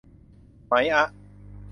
[0.65, 1.05] ไหมอะ